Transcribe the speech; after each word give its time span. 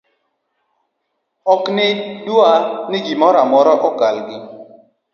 oknegidwa 1.53 2.49
ni 2.89 2.99
gimoramora 3.05 3.73
okalgi 3.87 4.37